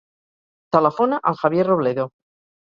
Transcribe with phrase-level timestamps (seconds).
[0.75, 2.09] Telefona al Javier Robledo.